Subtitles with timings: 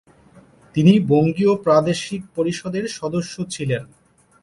[0.75, 3.83] তিনি বঙ্গীয় প্রাদেশিক পরিষদের সদস্য ছিলেন।